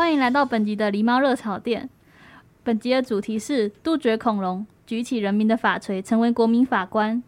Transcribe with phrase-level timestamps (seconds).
[0.00, 1.86] 欢迎来到本集的狸猫热炒店。
[2.64, 7.22] 本集的主题是杜绝恐龙，举起人民的法锤，成为国民法官。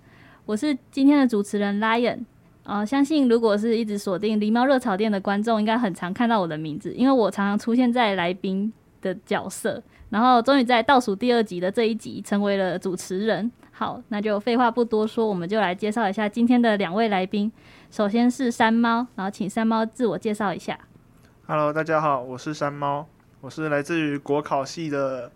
[0.46, 2.20] 我是今天的主持人 Lion。
[2.62, 9.82] 呃，相信如果是一直锁定狸猫热炒店的观众，应该很常看到我的名字，因为我常常出现在来宾的角色。
[10.08, 13.52] 然后终于在倒数第二集的这一集成为了主持人。
[13.72, 17.52] 好，那就废话不多说，我们就来介绍一下今天的两位来宾。
[17.90, 20.78] 首先是山猫，然后请山猫自我介绍一下。
[21.44, 23.04] Hello，大家好，我是山猫，
[23.40, 25.30] 我是来自于国考系的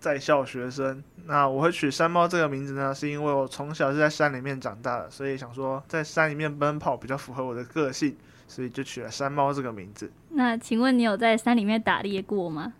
[0.00, 1.04] 在校学生。
[1.26, 8.16] 那我会取山猫这个名字呢，是因为我从小是在山里面长大的，所以想说在山里面奔跑比较符合我的个性，
[8.48, 10.10] 所以就取了山猫这个名字。
[10.30, 12.72] 那请问你有在山里面打猎过吗？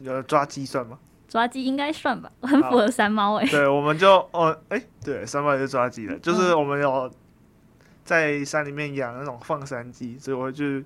[0.00, 0.98] 有抓鸡算吗？
[1.28, 3.46] 抓鸡应该算吧，很符合山猫哎。
[3.48, 7.08] 对，我们就哦，哎、欸，对，山猫也是抓鸡的，就是我们有
[8.04, 10.84] 在山里面养那种放山鸡，所以我会去。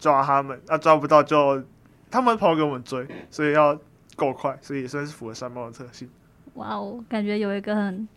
[0.00, 1.62] 抓他们，啊，抓不到就
[2.10, 3.78] 他们跑给我们追，所以要
[4.16, 6.10] 够快，所以也算是符合山猫的特性。
[6.54, 8.08] 哇哦，感觉有一个很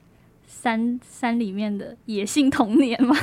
[0.47, 3.15] 山山里面的野性童年嘛。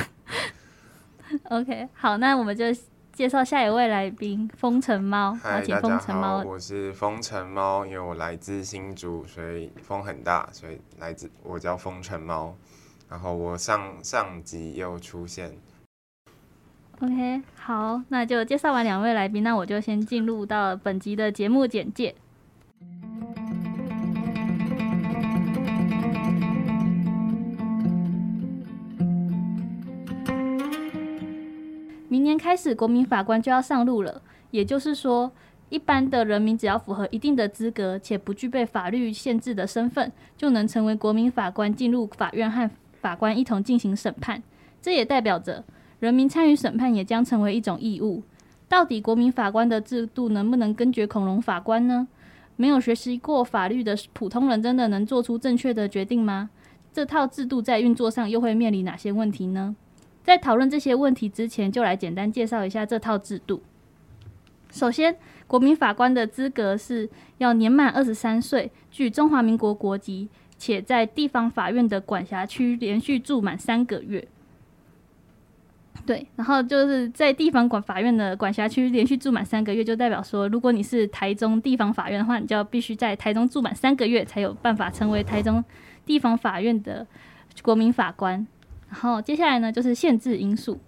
[1.49, 2.65] OK，好，那我们就
[3.11, 5.33] 介绍下一位来宾风尘猫。
[5.41, 12.55] 嗨，大家好，我是风尘猫，因为我来自新竹，所以风很大，所以来自我叫风尘猫。
[13.09, 15.51] 然后我上上集又出现。
[17.03, 22.13] OK，好，那就介绍完两位来宾，那我就先进入到本集的节目简介。
[32.07, 35.31] 明年开始，国民法官就要上路了，也就是说，
[35.69, 42.69] 一般的人民只要符合一定的资格，且不具备法律限制的身份，就能成为国民法官，进入法院和
[42.99, 44.43] 法官一同进行审判。
[44.79, 45.63] 这也代表着。
[46.01, 48.23] 人民参与审判也将成为一种义务。
[48.67, 52.07] 到底国民法官的制度能不能根绝恐龙法官呢？
[52.55, 56.49] 没有学习过法律的普通人真的能做出正确的决定吗？
[56.91, 59.75] 这套制度在运作上又会面临哪些问题呢？
[60.23, 63.61] 在讨论这些问题之前，就来简单介绍一下这套制度。
[64.71, 67.07] 首先，国民法官的资格是
[67.37, 74.27] 要年满二十三岁，具中华民国国籍，且在地方法院的管辖区连续住满三个月。
[76.03, 85.63] 对，然后就是在地方管法院的管辖区连续住满三个月，就代表说，如果你是台中地方法院的话，你就要必须在台中住满三个月，才有办法成为台中
[86.05, 87.05] 地方法院的
[87.61, 88.45] 国民法官。
[88.89, 90.79] 然后接下来呢，就是限制因素，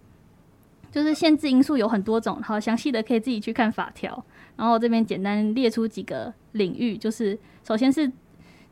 [0.92, 4.26] 就是限制因素有很多种，好，详细的可以自己去看法条。
[4.56, 8.12] 然后这边简单列出几个领域，就是首先是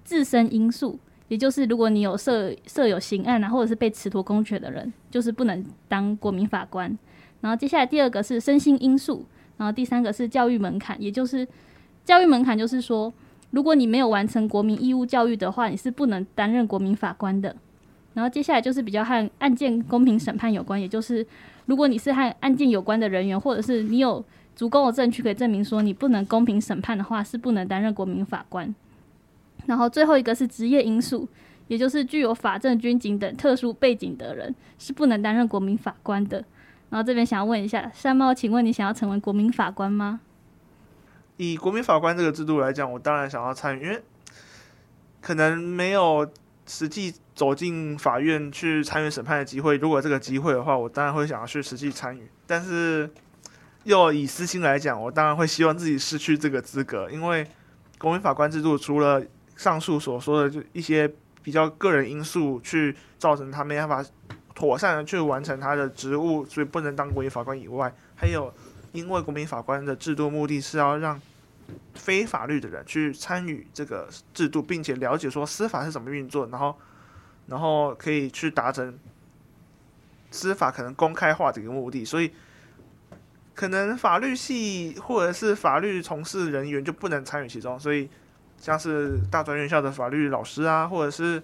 [0.04, 1.00] 自身因素。
[1.32, 7.00] 也就是，如果你有设设有刑案啊，或者是被褫夺公权的人，就是不能当国民法官。
[7.40, 9.26] 然后接下来第二个是身心因素，
[9.56, 11.48] 然后第三个是教育门槛，也就是
[12.04, 13.14] 教育门槛就是说，
[13.52, 17.56] 如果你没有完成国民义务教育的话，你是不能担任国民法官的。
[18.14, 21.26] 然后接下来就是比较和案件公平审判有关，也就是
[21.66, 24.22] 如果你是和案件有关的人员，或者是你有
[24.54, 28.76] 足够的证据可以证明说你不能公平审判的话，是不能担任国民法官。
[29.66, 31.28] 然后最后一个是职业因素，
[31.68, 36.44] 也就是具有法政军警等特殊背景的人是不能担任国民法官的。
[36.90, 40.20] 然后这边想要问一下山猫，请问你想要成为国民法官吗？
[41.38, 44.02] 以国民法官这个制度来讲，我当然想要参与，因为
[45.22, 46.30] 可能没有
[46.68, 49.78] 实际走进法院去参与审判的机会。
[49.78, 52.28] 如果这个机会的话，我当然会想要去实际参与。
[52.46, 53.10] 但是
[53.86, 57.48] 又以私心来讲，我当然会希望自己失去这个资格，因为
[57.98, 59.24] 国民法官制度除了
[59.62, 61.08] 上述所说的就一些
[61.44, 64.04] 比较个人因素，去造成他没办法
[64.56, 68.52] 妥善的去完成他的职务，所以不能当国民法官以外，还有
[68.92, 71.22] 因为国民法官的制度目的是要让
[71.94, 76.76] 非法律的人去参与这个制度，并且了解说司法是怎么运作，然后
[77.46, 78.98] 然后可以去达成
[80.32, 82.32] 司法可能公开化的一个目的，所以
[83.54, 88.10] 可能法律系或者是法律从事人员就不能参与其中，所以
[88.62, 91.42] 像是大专院校的法律老师啊，或者是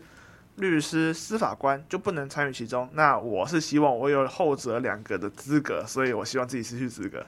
[0.58, 2.88] 律师、司法官就不能参与其中。
[2.94, 7.26] 那我是希望我有后者两个的资格，所以我希望自己失去资格。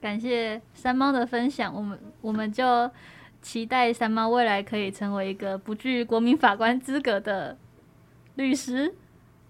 [0.00, 2.90] 感谢三猫的分享，我们我们就
[3.40, 7.56] 期待三猫未来可以成为一个不具国民法官资格的
[8.36, 8.94] 律师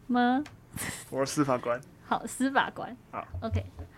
[0.07, 0.43] 吗？
[1.11, 1.81] 我是司法官。
[2.07, 2.97] 好，司法官。
[3.11, 3.63] 好，OK，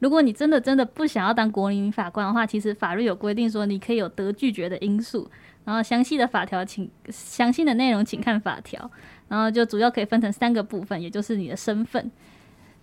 [0.00, 5.30] 如果你真的真的不想要当国民法官的话，其实法律有规定说你可以有得拒绝的因素，
[5.64, 8.90] 然后详细的法条请详细的内容请看法条，
[9.28, 12.10] 然后就主要可以分成三个部分，也就是你的身份。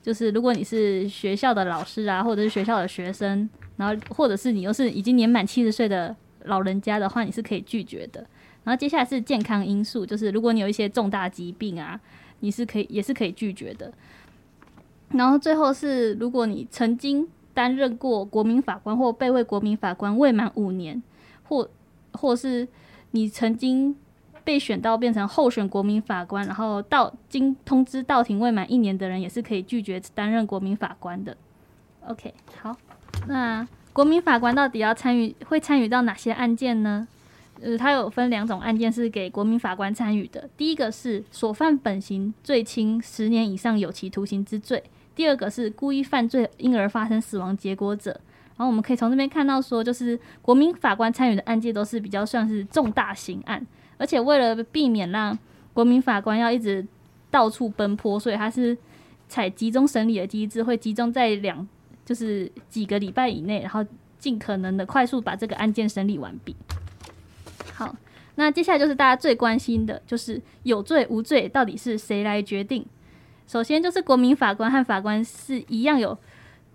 [0.01, 6.15] 就是如果你是学校的老师啊，或者是学校的学生，然后或者是你又是已经年满七十岁的
[6.45, 8.25] 老人家的话，你是可以拒绝的。
[8.63, 11.99] 然后接下来是健康因素，就是如果你有一些重大疾病啊，
[12.41, 13.91] 你是可以也是可以拒绝的。
[15.09, 21.01] 然后最后是如果你曾经担任过国民法官或被位国民法官未满五年，
[21.43, 21.69] 或
[22.13, 22.67] 或是
[23.11, 23.95] 你曾经。
[24.43, 31.35] 被选到变成候选国民法官，然后到经通知到庭未满一年的人，也是可以拒绝担任国民法官的。
[32.07, 32.73] OK，好，
[33.27, 37.05] 那国民法官到底要参与，会参与到哪些案件呢？
[37.59, 40.49] 呃，它有分两种案件是给国民法官参与的。
[40.55, 44.79] 第一个是所犯本刑最轻十年以上有期徒刑之罪；
[45.17, 48.11] 第二个是故意犯罪因而发生死亡结果者。
[48.55, 53.65] 然后我们可以从这边看到说，就是国民法官参与的案件都是比较算是重大刑案。
[53.97, 55.37] 而且为了避免让
[55.73, 56.85] 国民法官要一直
[57.31, 58.77] 到处奔波，所以他是
[59.27, 61.67] 采集中审理的机制，会集中在两
[62.05, 63.83] 就是几个礼拜以内，然后
[64.19, 66.55] 尽可能的快速把这个案件审理完毕。
[67.73, 67.95] 好，
[68.35, 72.85] 那接下来就是大家最关心的，就是有罪无罪到底是谁来决定？
[73.47, 76.15] 首先就是国民法官和法官是一样有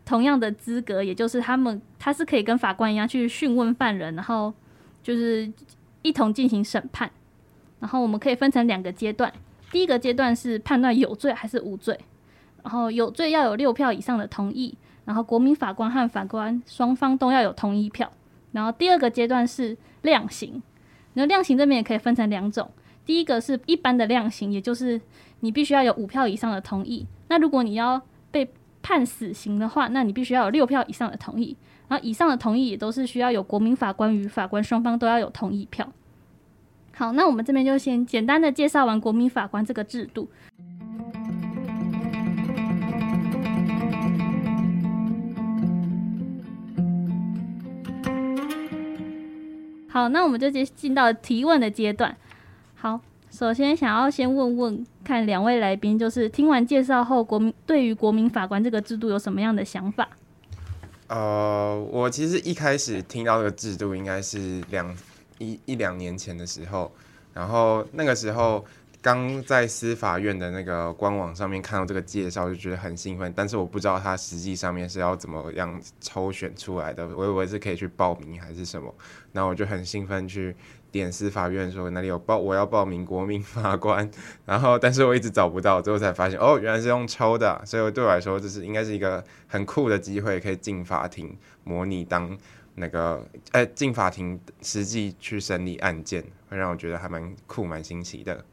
[0.04, 4.52] 同样的资格，也就是他们他是可以跟法官一样去讯问犯人，然后
[5.02, 5.52] 就是。
[6.04, 7.08] 一同进行审判，
[7.78, 9.32] 然后我们可以分成两个阶段。
[9.70, 11.96] 第一个阶段是判断有罪还是无罪，
[12.64, 18.10] 然后有罪要有六票以上的同意，然后国民法官和法官双方都要有同意票。
[18.50, 20.60] 然后第二个阶段是量刑，
[21.12, 22.68] 那量刑这边也可以分成两种。
[23.06, 25.00] 第一个是一般的量刑，也就是
[25.44, 27.04] 你必须要有五票以上的同意。
[27.26, 28.00] 那如果你要
[28.30, 28.48] 被
[28.80, 31.56] 判死刑的话，那你必须要有六票以上的同意。
[31.88, 35.92] 然后以上的同意也都是需要有国民法官与法官双方都要有同意票。
[36.94, 40.30] 好，那我们这边就先简单的介绍完国民法官这个制度。
[49.88, 52.16] 好，那我们就接进到提问的阶段。
[52.74, 53.00] 好，
[53.42, 60.08] 首先想要先问问看两位来宾，就是听完介绍后，国民对于国民法官这个制度有什么样的想法？
[61.08, 64.96] 呃，我其实一开始听到这个制度，应该是两
[65.38, 66.92] 一一两年前的时候，
[67.34, 68.64] 然后那个时候
[69.00, 78.94] 刚在司法院的那个官网上面看到这个介绍，就觉得很兴奋，但是我不知道它实际上面是要怎么样抽选出来的，我以为是可以去报名还是什么，
[79.32, 80.54] 然后我就很兴奋去。
[80.92, 84.08] 点司法院说哪里有报，我要报名国民法官，
[84.44, 92.36] 然后但是我一直找不到，最后才发现哦，原来是用抽的，所以对我来说这是应该是一个很酷的机会，可以进法庭模拟当
[92.74, 98.44] 那个哎进法庭实际去审理案件，会让我觉得还蛮酷蛮新奇的。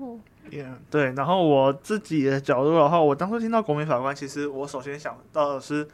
[0.00, 0.20] 哦
[0.50, 5.88] ，yeah, 对，然后我自己的角度的话，我当初听到国民法官，其实我首先想到的是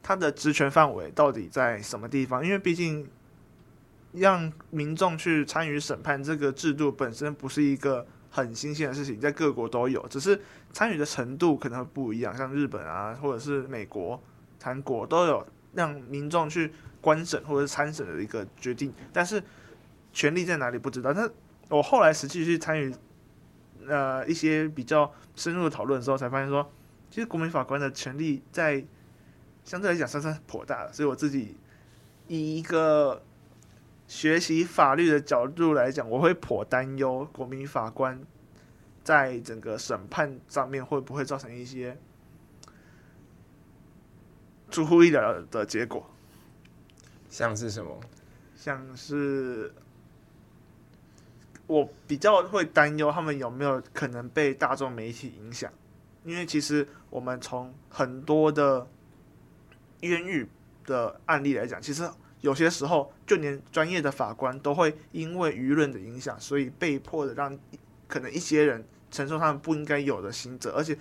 [0.00, 3.04] 他的职权范围到底在什么地方，因为毕竟。
[4.12, 10.38] 让民众去参与审判这个制度本身不是一个很新鲜的事情，在各国都有，只是
[10.72, 12.36] 参与的程度可能不一样。
[12.36, 14.22] 像日本啊，或者是美国、
[14.62, 19.42] 韩国都有让民众去观审或者参审的一个决定，但是
[20.12, 21.12] 权力在哪里不知道。
[21.14, 21.30] 但
[21.70, 22.94] 我后来实际去参与
[23.88, 26.70] 呃一些比较深入的讨论的时候，才发现说，
[27.10, 28.84] 其实国民法官的权力在
[29.64, 31.56] 相对来讲算是颇大的，所以我自己
[32.28, 33.22] 以一个。
[34.12, 38.22] 学习法律的角度来讲，我会颇担忧国民法官
[39.02, 41.96] 在整个审判上面会不会造成一些
[44.70, 46.06] 出乎意料的结果。
[47.30, 47.98] 像是什么？
[48.54, 49.72] 像是
[51.66, 55.72] 我比较会担忧他们有没有可能被大众媒体影响，
[56.22, 58.86] 因为其实我们从很多的
[60.00, 60.46] 冤狱
[60.84, 62.06] 的案例来讲，其实。
[62.42, 67.58] 有些时候，就连专业的法官都会因为舆论的影响，所以被迫的让
[68.06, 70.98] 可能一些人承受他们不应该有的刑责，而且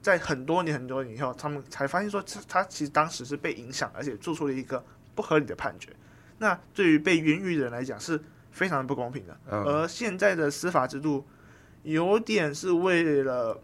[0.00, 4.84] 在很多年很多年以后，他们才发现说，他他其实当时是被影响，而且做出了一个
[5.14, 5.90] 不合理的判决。
[6.38, 8.20] 那对于被冤狱的人来讲，是
[8.52, 9.36] 非常的不公平的。
[9.50, 11.26] 嗯、而现在的司法制度，
[11.82, 13.60] 有点是为了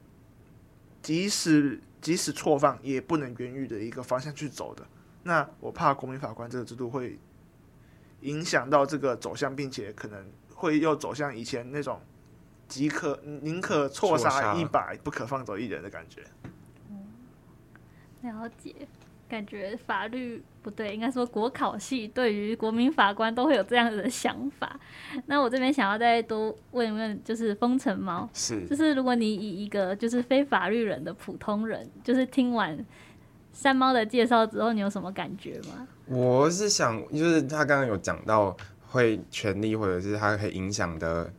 [1.02, 4.84] 即使即使错放也不能冤狱的一个方向去走的。
[5.24, 7.18] 那我怕国民法官这个制度会
[8.20, 12.00] 影响到这个走向，并且可能会又走向以前那种。
[12.66, 16.22] 即可宁可错杀一百，不可放走一人的感觉。
[16.88, 17.06] 嗯
[18.22, 18.74] 了解，
[19.28, 24.80] 感觉法律不对，应该说国考系对于国民法官都会有这样子的想法。
[25.26, 32.74] 那我这边想要再多问一问，就是风城猫，是，就是如果你以一个就是非法律人的普通人，就是听完
[33.54, 35.88] 山猫的介绍之后，你有什么感觉吗？
[36.06, 38.54] 我是想，就是他刚刚有讲到
[38.90, 41.32] 会权力，或者是他可以影响的。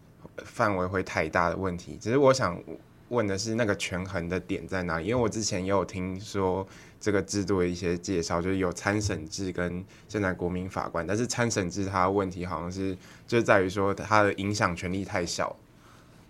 [0.44, 2.62] 范围会太大的问题，只是我想
[3.08, 5.06] 问的是那个权衡的点在哪里？
[5.06, 6.68] 因为我之前也有听说
[7.00, 15.56] 这个制度的一些介绍，就是有参审制跟现在国民法官，但是参审制它问题好像是就在于说它的影响权力太小，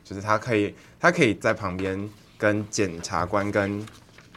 [0.03, 3.83] 就是他可以他可以在旁边跟检察官跟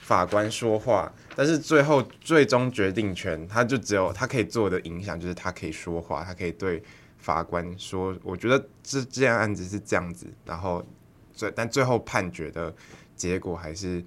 [0.00, 6.82] 法官说话，但是最后最终决定权他就只有他可以做的影响就是他可以说话，他可以对。
[7.20, 10.86] 法官说：“我觉得这这样案子是这样子，然后
[11.34, 12.72] 最但最后判决的
[13.16, 14.02] 结果还是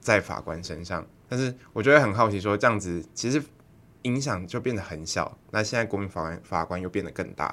[0.00, 1.04] 在法官身上。
[1.28, 3.42] 但是我觉得很好奇，说这样子其实
[4.02, 5.36] 影响就变得很小。
[5.50, 7.52] 那现在国民法官法官又变得更大，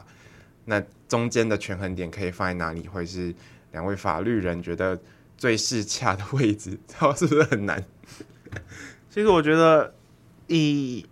[0.65, 2.87] 那中间的权衡点可以放在哪里？
[2.87, 3.33] 会是
[3.71, 5.01] 两位法律人觉得
[5.35, 6.79] 最适恰的位置？
[6.87, 7.83] 知道是不是很难？
[9.11, 9.93] 其实我觉得
[10.47, 11.05] 以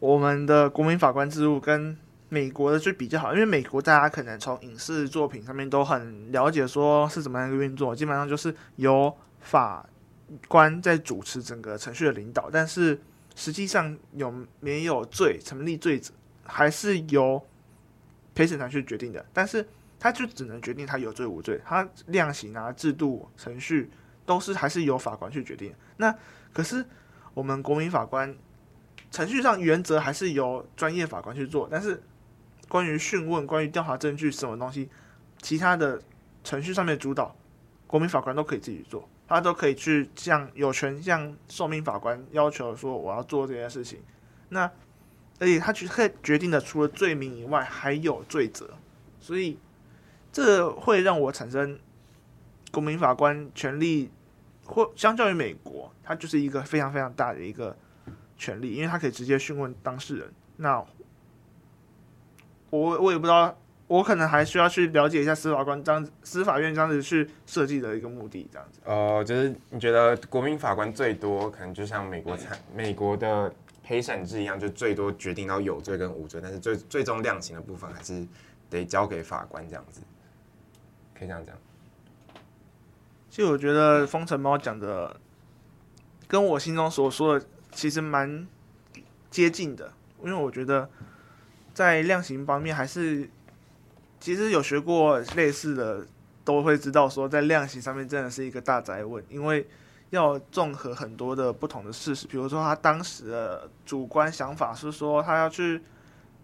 [0.00, 1.96] 我们的国民法官制度跟。”
[2.32, 9.84] 美国的就比较好，因为美国大家可能从影视作品上面都很了解，说是怎么样一个运作，基本上就是由法
[10.46, 12.96] 官在主持整个程序的领导，但是
[13.34, 17.44] 实际上有没有罪成立罪责，还是由
[18.32, 19.66] 陪审团去决定的，但是
[19.98, 23.90] 他就只能决定他有罪无罪，他量刑啊制度程序
[24.24, 25.74] 都是还是由法官去决定。
[25.96, 26.14] 那
[26.52, 26.84] 可是
[27.34, 28.36] 我们国民法官
[29.10, 32.02] 程序上原则还是由专业法官去做，但是。
[32.68, 34.88] 关于讯问、关于调查证据什么东西，
[35.42, 36.00] 其他的
[36.44, 37.34] 程序上面主导，
[37.88, 43.98] 国民法官都可以自己做，他都可以去向有权向受命法官要求说我要做这件事情。
[44.50, 44.70] 那
[45.40, 48.70] 而且他决决决定的除了罪名以外，还有罪责，
[49.18, 49.58] 所以
[50.30, 51.76] 这会让我产生
[52.70, 54.12] 国民法官权力，
[54.70, 57.76] 或相较于美国，他就是一个非常非常大的一个
[58.36, 60.32] 权力，因为他可以直接讯问当事人。
[60.56, 60.78] 那
[62.70, 63.58] 我我也不知道，
[63.88, 68.80] 我可能还需要去了解一下司法官这样子，司法院这样子去设计的一个目的，这样子。
[68.84, 78.24] 呃，就是你觉得国民法官最多可能就像美国参美国的陪审制一样，就最多决定到有罪跟无罪，但是最最终量刑的部分还是
[78.68, 80.00] 得交给法官这样子，
[81.18, 81.56] 可以这样讲。
[83.30, 85.16] 其实我觉得风尘猫讲的
[86.28, 88.46] 跟我心中所说的其实蛮
[89.30, 90.90] 接近的，因为我觉得。
[91.72, 93.30] 在量刑方面，还是
[94.18, 96.04] 其实有学过类似的，
[96.44, 99.66] 都会知道说，在量刑上面真的是一个大灾问，因为
[100.10, 105.80] 要综合很多的不同的事实，比如说他当时的主观想法是说他要去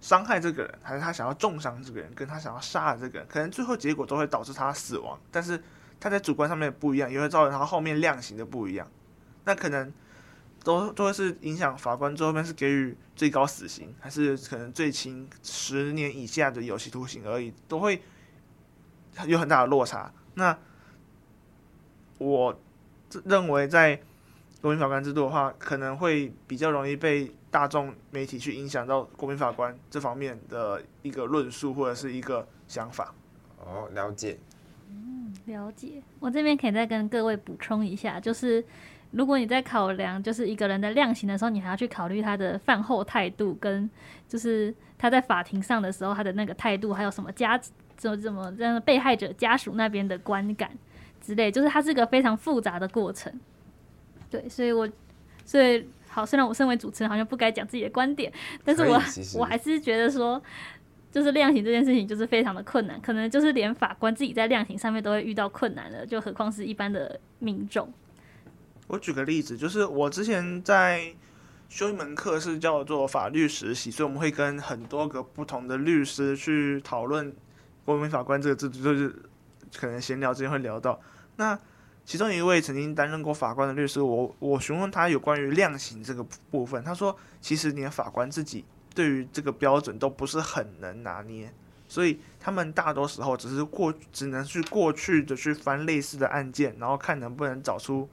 [0.01, 5.61] 伤害这个人，还是他想要重伤这个人，跟他想要杀了这个人，可能最后结果都会导致他死亡，但是
[6.01, 8.91] 他在主观上面不一样，也会造成他后面量刑的不一样，
[9.45, 9.93] 那可能。
[10.65, 18.03] 都都会是影响法官最后面是给予最高死刑，还是可能最轻十年以下的有期徒刑而已，都会
[19.29, 20.13] 有很大的落差。
[20.35, 20.59] 那
[22.19, 22.59] 我
[23.25, 24.03] 认为在
[24.61, 33.15] 国民法官制度的话，可能会比较容易被大众媒体去影响到国民法官这方面的一个论述或者是一个想法。
[33.65, 34.37] 哦，了解。
[35.47, 36.03] 嗯，了解。
[36.21, 38.65] 我这边可以再跟各位补充一下，就是。
[39.13, 43.89] 如果你在考量就是一个人的量刑的时候，你还要去考虑他的饭后态度，跟
[44.29, 47.59] 就是他在法庭上的时候他的那个态度，还有什么家
[47.97, 50.71] 怎么怎么这样被害者家属那边的观感
[51.21, 53.33] 之类，就是它是个非常复杂的过程。
[54.29, 54.87] 对，所以我
[55.47, 58.31] 所以好，虽然我身为主持人好像不该讲自己的观点，
[58.65, 59.01] 但是我
[59.39, 60.43] 我还是觉得说，
[61.11, 67.93] 就是量刑这件事情就是非常的困难，可能就是连法官自己在量刑上面都会遇到困难的，就何况是一般的民众。
[68.89, 71.15] 我举个例子，就是我之前在
[71.69, 77.35] 修一门课是叫做法律实习，所以我们会跟很多个不同的律师去讨论
[77.85, 79.13] 国民法官这个制度，就是
[79.77, 81.01] 可能闲聊之间会聊到。
[81.37, 81.59] 那
[82.05, 88.65] 其中一位曾经担任过法官的律师，我我询问他有关于量刑这个部分，他说其实连法官自己
[88.97, 91.53] 对于这个标准都不是很能拿捏，
[91.87, 98.09] 所以他们大多时候只是过只能去过去的去翻类似的案件，然后看能不能找出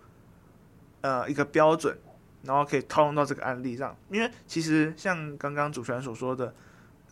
[1.01, 1.97] 呃一个标准，
[2.43, 3.95] 然后可以套用到这个案例上。
[4.11, 6.53] 因为其实像刚刚主持人所说的，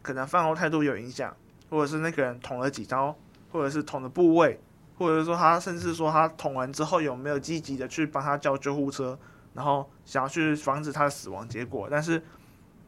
[0.02, 1.36] 可能犯后态度有影响，
[1.70, 3.18] 或者是那个人捅了几刀，
[3.52, 4.60] 或者是捅的部位。
[4.98, 9.18] 或者是说他甚至说他捅完之后有没有积极的去帮他叫救护车，
[9.56, 12.22] 然后想要去防止他的死亡结果，但是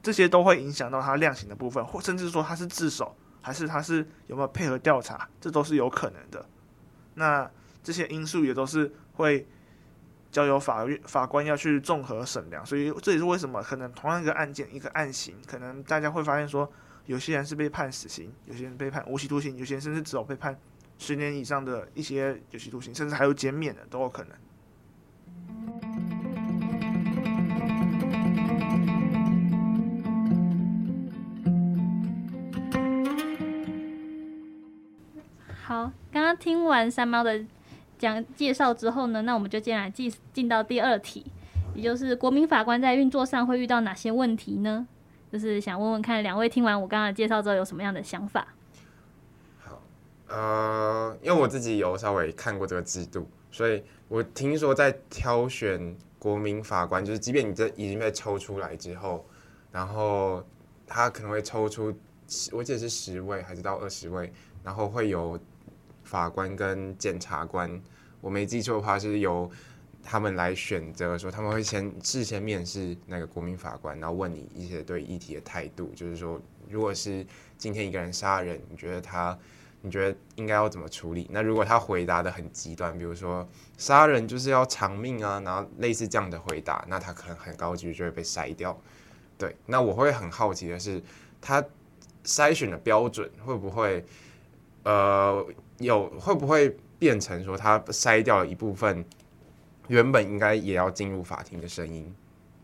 [0.04, 6.46] 这些都会影响到他量刑的部分，或甚至说他是自首还是他是有没有配合调查，这都是有可能的。
[7.16, 7.50] 那
[7.82, 9.48] 这些因素也都是会
[10.30, 16.72] 交由法院法官要去综合审量，所以这也是为什么可能同样一个案件一个案型，可能大家会发现说
[17.06, 20.56] 有些人是被判死刑，有些人被判无期徒刑，有些人甚至只有被判。
[21.00, 24.38] 十年以上的一些有期徒刑，甚至还有减免的都有可能。
[35.74, 37.44] 好，刚刚听完三猫的
[37.98, 41.26] 讲介绍之后呢，那我们就接下来进进到第二题，
[41.74, 44.88] 也就是国民法官在运作上会遇到哪些问题呢？
[45.32, 48.50] 就是想问问看，两位听完我刚刚的介绍之后有什么样的想法？
[49.58, 49.82] 好
[50.28, 59.26] 呃，因为我自己有稍微看过这个制度，所以我听说在挑选国民法官，就是即便你这已经被抽出来之后，
[59.72, 60.46] 然后
[60.86, 61.92] 他可能会抽出，
[62.52, 64.32] 我记得是十位还是到二十位，
[64.64, 65.40] 然后会有
[66.04, 67.82] 法官跟检察官，
[68.22, 69.50] 我没记错的话是由
[70.04, 77.26] 他们来选择，说他们会先事先面试那个国民法官，然后问你一些对议题的态度，就是说如果是
[77.58, 79.38] 今天一个人杀人，你觉得他。
[79.86, 81.28] 你觉得应该要怎么处理？
[81.30, 83.46] 那如果他回答的很极端，比如说
[83.78, 88.80] 杀人就是要偿命啊，然后类似这样的回答，那他可能很高级就会被筛掉。
[89.38, 91.04] 对，那我会很好奇的是，
[91.42, 91.62] 他
[92.24, 94.06] 筛选的标准会不会，
[94.84, 95.46] 呃，
[95.80, 99.06] 有会不会变成说他筛掉了一部分
[99.88, 102.14] 原本应该也要进入法庭的声音？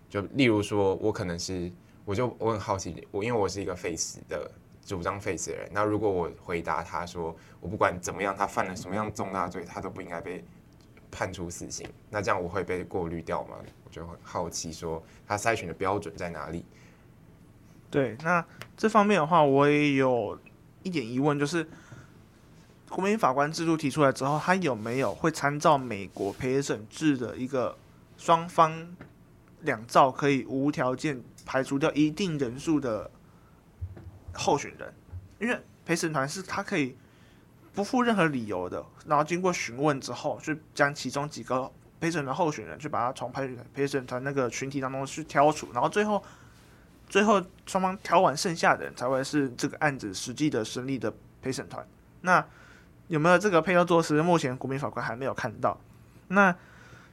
[0.10, 1.72] 就例如说，我可能是，
[2.06, 4.52] 我就我很好奇，我因为我是一个废死的。
[4.86, 10.44] 主张废死的人，那如果我回答他说，我不管怎么样，他犯了什么样重大罪，他都不应该被
[11.12, 13.58] 判处死刑，那这样我会被过滤掉吗？
[13.86, 16.66] 我就很好奇，说他筛选的标准在哪里？
[17.92, 18.44] 对，那
[18.76, 20.40] 这方面的话，我也有
[20.82, 21.70] 一点疑问，就是
[22.90, 27.78] 国民法官制度提出来之后，他有没有会参照美国陪审制的一个
[28.18, 28.96] 双方
[29.62, 33.10] 两造可以无条件排除掉一定人数的？
[34.32, 34.94] 候选人，
[35.40, 36.96] 因为陪审团是他可以
[37.74, 46.24] 不附任何理由的，然后经过询问之后，就将其中几个陪审团候选人去把他从陪审陪审团那个群体当中去挑出，然后最后
[47.10, 51.86] 最后双方挑完剩下的人才会是这个案子实际的审理的陪审团。
[52.22, 52.46] 那
[53.10, 54.22] 有没有这个配套措施？
[54.22, 55.78] 目前国民法官还没有看到。
[56.30, 56.56] 那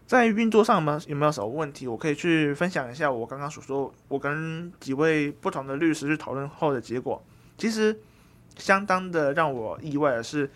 [0.07, 1.89] 在运作上呢，有没有什么问题？
[1.89, 7.21] 我可以去分享一下我刚刚所说，我跟几位不同的律师去讨论后的结果。
[7.59, 7.99] 其实
[8.57, 10.49] 相当的让我意外的是，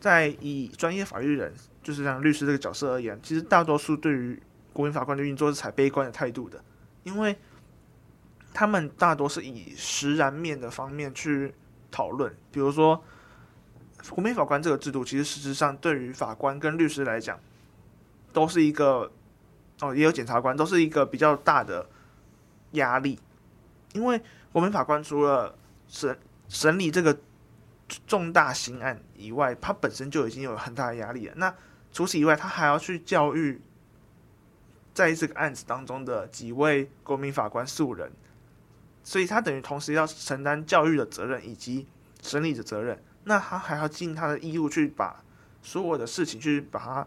[0.00, 4.40] 在以专业法律人，就是像律师这个角色而言，其实大多数对于
[4.72, 6.62] 国民法官的运作是采悲观的态度的，
[7.02, 7.36] 因为
[8.54, 11.52] 他们大多是以实然面的方面去
[11.90, 13.02] 讨论，比如说
[14.10, 17.38] 国民法官这个制度，其实实质上对于法官跟律师来讲。
[18.32, 19.10] 都是一个
[19.80, 21.88] 哦，也有检察官，都是一个比较大的
[22.72, 23.18] 压力，
[23.94, 24.20] 因为
[24.52, 25.56] 国民法官除了
[25.88, 27.18] 审审理这个
[28.06, 31.34] 重大刑案以外，他本身就已经有很大的压力了。
[31.36, 31.54] 那
[31.90, 33.58] 除此以外，他还要去教育
[34.92, 38.12] 在这个案子当中的几位国民法官素人，
[39.02, 41.86] 所以他等于同时要承担教育的责任以及
[42.20, 43.02] 审理的责任。
[43.26, 45.22] 那他还要尽他的义务去把
[45.62, 47.06] 所有的事情去把它。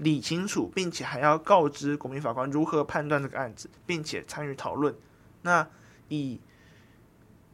[0.00, 4.94] 理清楚，并且还要告知国民法官如何判断这个案子，并且参与讨论。
[5.42, 5.66] 那
[6.06, 6.40] 以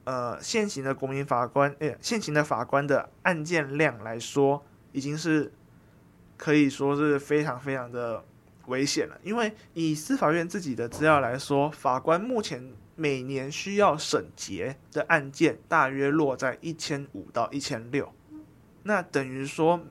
[0.05, 5.55] 呃现行的国民法官，诶、欸，现行的法官的案件量来说，已经是
[6.37, 8.23] 可以说是非常非常的
[8.67, 9.19] 危险了。
[9.23, 18.13] 因为以司法院自己的资料来说，法官目前每年需要审结的案件大约落在一千五到一千六，
[18.83, 19.85] 那等于说。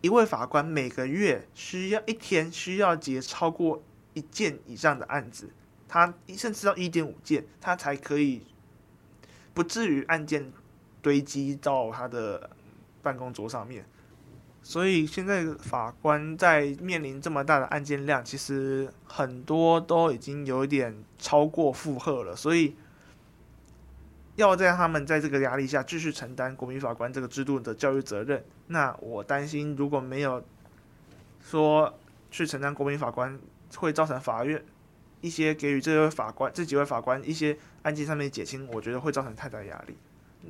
[0.00, 5.48] 一位法官每个月需要一天需要结超过一件以上的案子，
[5.88, 8.42] 他甚至到一点五件，他才可以
[9.54, 10.52] 不至于案件
[11.00, 12.50] 堆积到他的
[13.00, 13.86] 办公桌上面。
[14.66, 22.74] 所以现在法官在面临这么大的案件量，其实很多都已经有一点超过负荷了，所以
[24.36, 30.42] 要在他们在这个压力下继续承担国民法官这个制度的教育责任，那我担心如果没有
[31.42, 31.94] 说
[32.30, 33.38] 去承担国民法官，
[33.76, 34.64] 会造成法院
[35.20, 39.94] 一些给予这位法官这几位法官一些案件上面解清，我觉得会造成太大压力。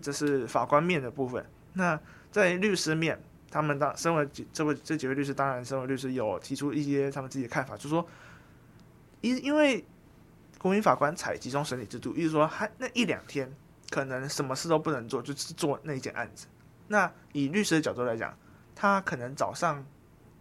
[0.00, 1.44] 这是法官面的部分。
[1.72, 1.98] 那
[2.30, 3.20] 在律师面。
[3.54, 8.04] 他们当身为这位这几位律师，当然身为律师有提出一些他们自己的看法，就是说，
[9.20, 9.84] 因因为
[10.58, 13.48] 国民法官采集中审理制度，意思说他那一两天
[13.90, 16.48] 可能什么事都不能做，就是做那一件案子。
[16.88, 18.36] 那以律师的角度来讲，
[18.74, 19.86] 他可能早上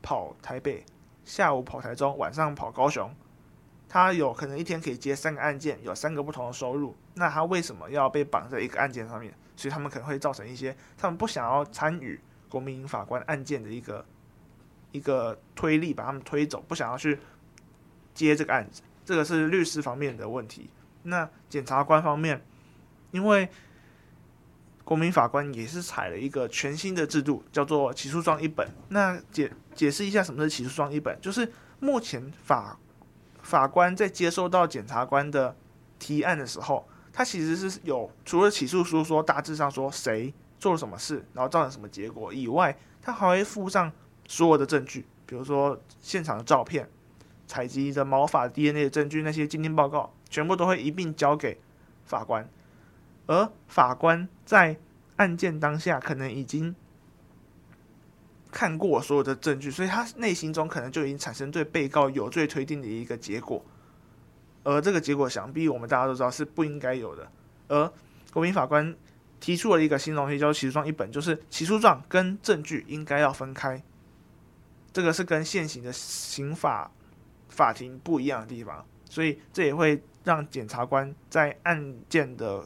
[0.01, 0.83] 跑台北，
[1.23, 3.13] 下午跑台中，晚上跑高雄，
[3.87, 6.95] 他有可能一天可以接三个案件，有三个不同的收入。
[7.13, 9.31] 那他为什么要被绑在一个案件上面？
[9.55, 12.19] 所以他们可能会造成一些他们不想要参与。
[12.53, 14.05] 国民法官案件的一个
[14.91, 17.17] 一个推力，把他们推走，不想要去
[18.13, 20.69] 接这个案子，这个是律师方面的问题。
[21.01, 22.45] 那检察官方面，
[23.09, 23.49] 因为
[24.83, 28.69] 国民法官也是采了一个全新的制度，叫做起诉状一本。
[28.89, 32.77] 那解解释一下什么是起诉状一本，就是目前法
[33.41, 35.55] 法官在接收到检察官的
[35.97, 40.31] 提案的时候，他其实是有除了起诉书说大致上说谁。
[40.63, 43.91] 做了什么事，然后造成什么结果以外，他还会附上
[44.25, 46.89] 所有的证据，比如说现场的照片、
[47.45, 51.59] 采集的毛发、DNA 的证据，那些鉴定报告全部都会一并交给
[52.05, 52.47] 法官。
[53.25, 54.77] 而法官在
[55.17, 56.73] 案件当下可能已经
[58.49, 63.61] 看过所有的证据，所以他内心中可能就已经产生对被告有罪推定的一个结果。
[64.63, 67.29] 而这个结果，想必我们大家都知道是不应该有的。
[67.67, 67.91] 而
[68.31, 68.95] 国民法官。
[69.43, 73.83] 提出了一个新东西，叫起诉状一本，就是起诉状跟证据应该要分开。
[74.93, 76.89] 这个是跟现行的刑法
[77.49, 82.63] 法庭不一样的地方，所以这也会让检察官在案件的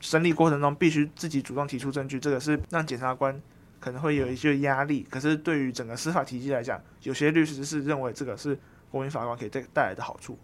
[0.00, 2.18] 审理过程中必须自己主动提出证据。
[2.18, 3.38] 这个是让检察官
[3.78, 5.06] 可能会有一些压力。
[5.10, 8.58] 可是对于整个司法体系来讲，有些律师是认为这个是
[8.90, 10.38] 国民法官可以带带来的好处。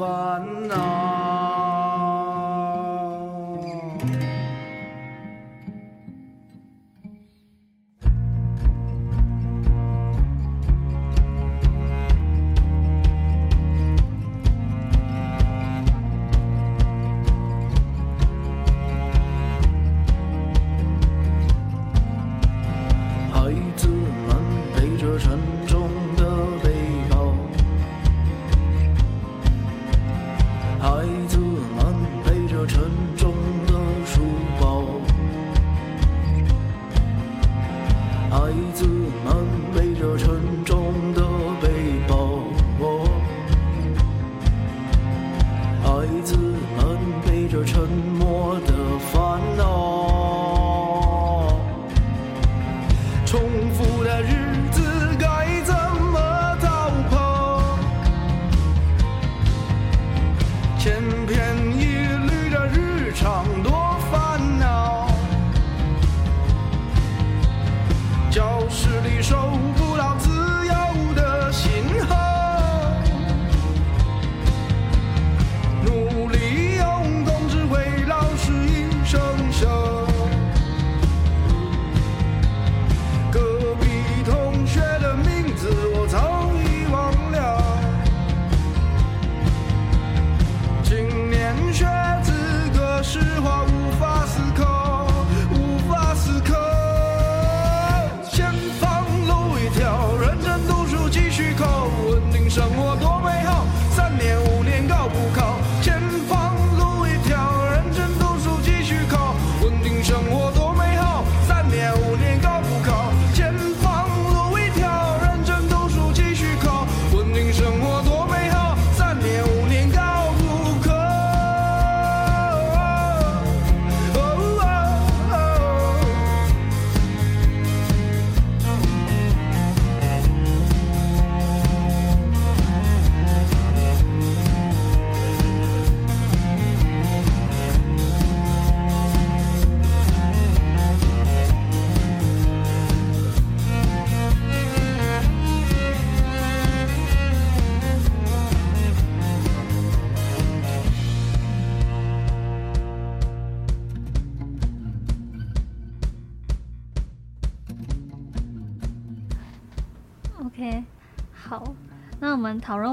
[0.00, 1.19] 烦恼。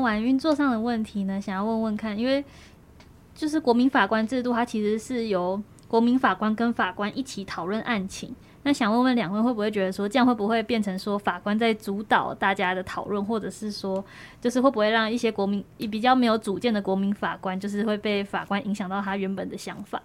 [0.08, 2.44] 完运作上的问题呢，想要问问看，因为
[3.36, 8.34] 就是国民法官制度，它其实是由国民法官跟法官一起讨论案情。
[8.64, 14.04] 那想问问两位，会不会觉得说这样会不会变成说法官在主导大家的讨论，或者是说，
[14.42, 20.02] 就是会不会让一些国民比较没有主见的国民法官，就是会被法官影响到他原本的想法？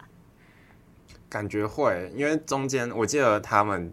[1.29, 3.93] 感觉会，因为中间我记得他们。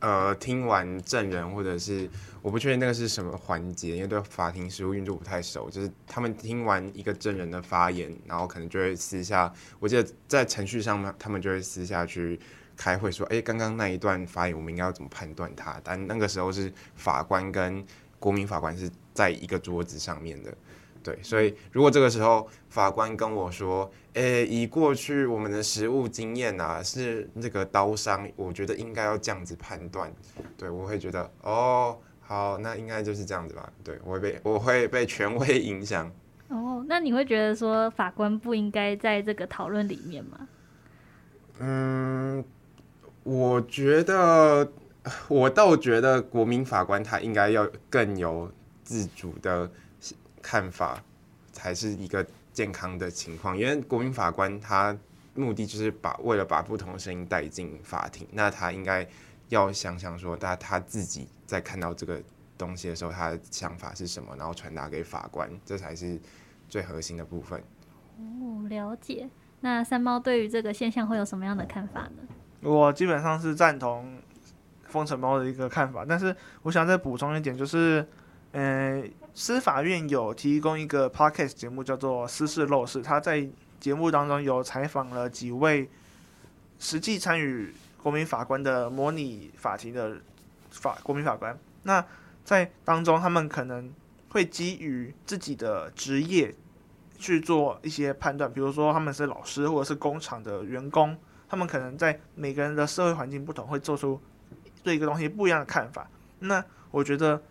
[0.00, 2.08] 呃，听完证人或者是
[2.42, 5.68] 我不确定那个是什么环节，因为对法庭实务运作不太熟。
[5.70, 12.38] 就是他们听完一个证人的发言，然后可能就会私下，我记得在程序上面，他们就会私下去
[12.76, 15.80] 开会说，哎，刚刚那一段发言我们应该要怎么判断他？
[15.82, 17.84] 但那个时候是法官跟
[18.18, 20.54] 国民法官是在一个桌子上面的。
[21.00, 30.12] 对，所以如果这个时候法官跟我说，诶，以过去我们的实务经验啊，是那个刀伤，我觉得应该要这样子判断。
[30.56, 31.96] 对，我会觉得，哦，
[32.28, 33.72] 好，那应该就是这样子吧。
[33.82, 36.12] 对，我会被我会被权威影响。
[36.48, 40.46] 哦，那你会觉得说法官不应该在这个讨论里面吗？
[41.58, 42.44] 嗯，
[43.22, 44.70] 我觉得，
[45.26, 48.52] 我倒觉得国民法官他应该要更有
[48.84, 49.70] 自主的。
[50.40, 51.02] 看法
[51.52, 54.96] 才是一个健康的情况，因为国民法官他
[55.34, 59.06] 目的就是把为了把不同的声音带进法庭，那他应该
[59.48, 62.22] 要想想说，他他自己在看到这个
[62.56, 66.18] 东西的时候，他的想法是什么，然后传达给法官，这才是
[66.68, 67.62] 最核心的部分。
[68.18, 69.28] 哦，了解。
[69.60, 72.28] 那三猫对于这个现象会有什么样的看法呢？
[72.62, 74.18] 我基本上是赞同
[74.86, 78.06] 风城猫的一个看法，但是我想再补充一点，就是。
[78.52, 83.00] 嗯、呃，司法院有提供一个 podcast 节目，叫做《私事陋室》。
[83.02, 83.46] 他在
[83.78, 85.86] 节目当中有采访了几位
[86.78, 90.16] 实际参与国民法官的模拟法庭的
[90.70, 91.58] 法国民法官。
[91.82, 92.04] 那
[92.44, 93.92] 在当中，他们可能
[94.30, 96.54] 会基于自己的职业
[97.18, 101.16] 去做一些判断，比如说他们是老师或者是工厂的员工，
[101.48, 104.20] 他们可能在每个人的社会环境不同，会做出
[104.82, 106.08] 对一个东西不一样的看法。
[106.38, 107.42] 那我觉得。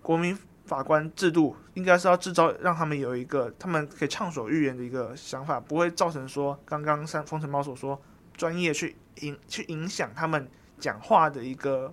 [0.00, 8.00] 国民法官制度应该是要制造让他们有一个他们可以畅所欲言的一个想法，不会造成说刚刚像风城猫所说，
[8.38, 10.48] 专业去影去影响他们
[10.78, 11.92] 讲话的一个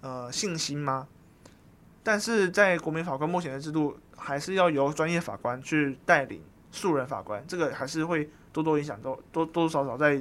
[0.00, 1.06] 呃信心吗？
[2.02, 10.20] 但是在国民法官目前的制度，还是要由专业法官去带领素人法官，这个还是会多多影响到多多多少少在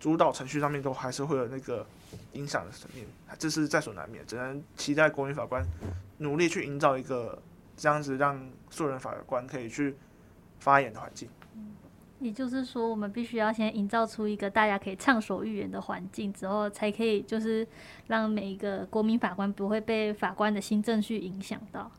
[0.00, 1.86] 主导程序上面都还是会有那个
[2.32, 3.06] 影响的层面，
[3.38, 5.64] 这是在所难免，只能期待国民法官。
[6.18, 7.40] 努力去营造一个
[7.76, 9.94] 这样子让素人法官可以去
[10.58, 11.28] 发言的环境。
[12.18, 17.66] 也就是说，我们必须要先营造出一个大家可以畅所欲言的环境，之后才可以就是
[18.06, 21.90] 让每一个国民法官不会被法官的新政序影响到。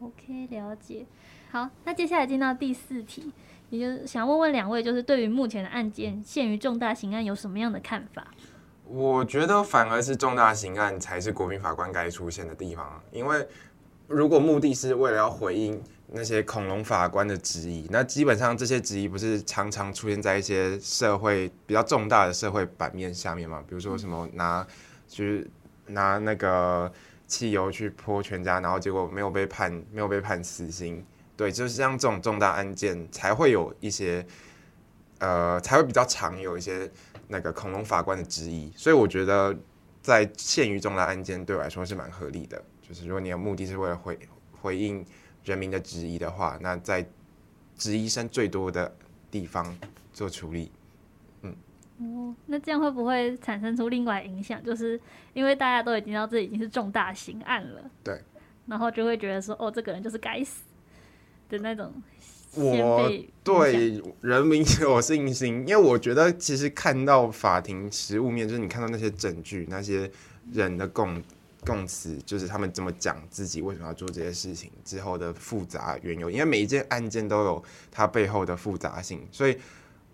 [0.00, 1.06] OK，了解。
[1.50, 3.32] 好，那接下来进到第四题，
[3.70, 8.26] 也就是想问问两位，就是对于目前的案件，限于重大刑案有什么样的看法？
[8.86, 13.48] 我觉得反而是重大刑案才是国民法官该出现的地方，因为
[14.06, 23.62] 如果目的是为了要回应那些恐龙法官的质疑，那基本上这些质疑不是常常出现在一些社会比较重大的社会版面下面吗？
[23.68, 24.66] 比如说什么拿
[25.08, 25.48] 就是
[25.86, 26.92] 拿那个
[27.26, 31.04] 汽油去泼全家，然后结果没有被判没有被判死刑，
[31.36, 34.24] 对，就是像这种重大案件才会有一些
[35.18, 36.90] 呃才会比较常有一些。
[37.26, 39.56] 那个恐龙法官的质疑，所以我觉得
[40.02, 42.62] 在限于重大案件对我来说是蛮合理的。
[42.86, 44.18] 就是如果你的目的是为了回
[44.60, 45.04] 回应
[45.44, 47.06] 人民的质疑的话，那在
[47.76, 48.94] 质疑声最多的
[49.30, 49.76] 地方
[50.12, 50.70] 做处理。
[51.42, 51.54] 嗯，
[51.98, 54.62] 哦，那这样会不会产生出另外影响？
[54.62, 55.00] 就是
[55.32, 58.20] 因为大家都已经知道这已经是重大刑案了，对，
[58.66, 60.62] 然后就会觉得说，哦，这个人就是该死
[61.48, 61.92] 的那种。
[62.56, 63.10] 我
[63.42, 70.08] 对人民有信心，因为我觉得其实看到法庭实物面，就是你看到那些证据，那些
[70.52, 71.20] 人的供
[71.64, 79.58] 供词，就是他们怎么讲自己为什么要做这些事情之后的复杂缘由，因为每一件案件都有它背后的复杂性，所以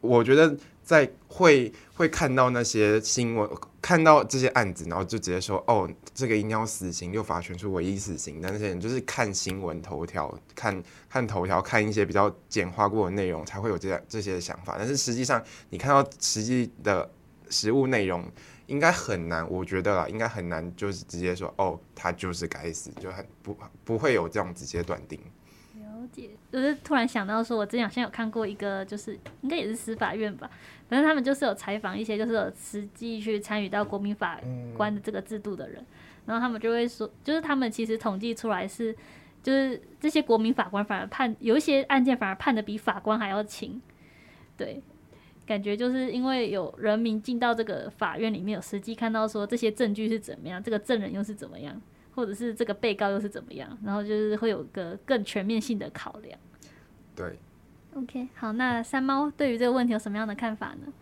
[0.01, 0.57] 我觉得。
[0.83, 3.49] 在会会看到那些新闻，
[3.81, 8.41] 看到这些案子，然后就直接说哦，这个一定要死刑，又法全书唯一死刑。
[8.43, 14.75] 但那些人就是看新闻头条，看看头条，看一些比较简化过的内容，才会有这样这些想法。
[14.77, 17.09] 但是实际上，你看到实际的
[17.49, 18.25] 实物内容，
[18.71, 19.49] 应该很难。
[19.51, 25.21] 我觉得啊，应该很难，就是直接说哦，他就是该死，就很不不会有这种直接断定。
[25.75, 30.51] 了解，就是突然想到说，我之前好像有看过一个，就是应该也是司法院吧，
[30.89, 34.41] 反正他们就是有采访一些，就是有实际去参与到国民法
[34.77, 35.85] 官的这个制度的人，
[36.25, 38.97] 然后他们就会说，就是他们其实统计出来是，
[39.43, 43.81] 就是这些国民法官反而判有一些案件反而判的比法官还要轻，
[44.57, 44.83] 对，
[45.51, 51.83] 感觉就是因为有人民进到这个法院里面，有实际看到说这些证据是怎么样，这个证人又是怎么样。
[52.13, 56.39] 或者是这个被告又是怎么样，然后就是会有个更全面性的考量。
[57.15, 57.39] 对
[57.95, 60.93] ，OK，好，那山猫对于这个问题有什么样的看法呢？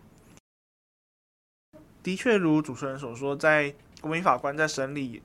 [2.03, 5.21] 的确，如主持人所说，在国民法官在审理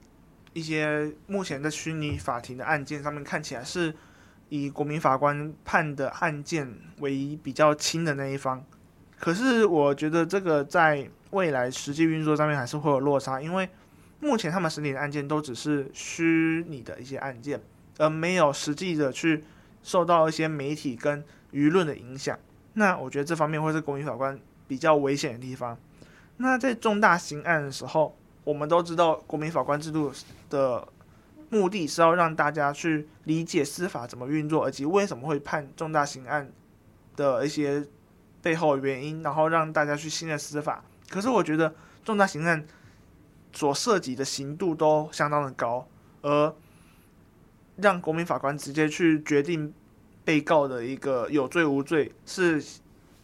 [0.55, 3.95] 一些目前的虚拟法庭的案件上面，看起来是
[4.49, 8.65] 以国民法官判的案件为比较轻的那一方。
[9.19, 13.69] 可是，我觉得这个在未来实际运作上面还是会有落差，因为。
[14.21, 17.61] 目前他们审理的案件都只是虚拟的一些案件，
[17.99, 19.45] 而没有实际的去
[19.83, 21.23] 受到一些媒体跟
[21.53, 22.39] 舆论的影响。
[22.73, 25.77] 那我觉得这方面会是国民法官比较危险的地方。
[26.39, 30.11] 那在重大刑案的时候，我们都知道国民法官制度
[30.49, 30.89] 的
[31.51, 36.51] 目的是要让大家去理解司法怎么运作，以及为什么会判重大刑案
[37.15, 37.85] 的一些
[38.45, 40.85] 背后原因，然后让大家去信任司法。
[41.09, 42.65] 可是我觉得重大刑案。
[43.57, 45.87] 所涉及的刑度都相当的高，
[46.23, 46.53] 而
[47.77, 49.73] 让国民法官直接去决定
[50.25, 52.61] 被告的一个有罪无罪，是